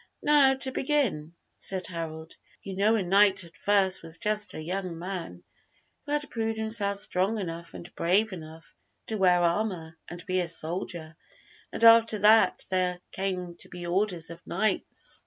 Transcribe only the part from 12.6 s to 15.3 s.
there came to be orders of knights.